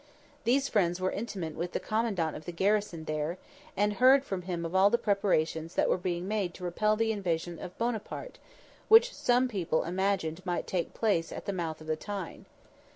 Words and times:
These 0.45 0.67
friends 0.67 0.99
were 0.99 1.11
intimate 1.11 1.53
with 1.53 1.73
the 1.73 1.79
commandant 1.79 2.35
of 2.35 2.45
the 2.45 2.51
garrison 2.51 3.03
there, 3.03 3.37
and 3.77 3.93
heard 4.01 4.23
from 4.25 4.41
him 4.41 4.65
of 4.65 4.73
all 4.73 4.89
the 4.89 4.97
preparations 4.97 5.75
that 5.75 5.89
were 5.89 5.97
being 5.99 6.27
made 6.27 6.55
to 6.55 6.63
repel 6.63 6.95
the 6.95 7.11
invasion 7.11 7.59
of 7.59 7.77
Buonaparte, 7.77 8.39
which 8.87 9.13
some 9.13 9.47
people 9.47 9.83
imagined 9.83 10.43
might 10.43 10.65
take 10.65 10.95
place 10.95 11.31
at 11.31 11.45
the 11.45 11.53
mouth 11.53 11.81
of 11.81 11.85
the 11.85 11.95
Tyne. 11.95 12.47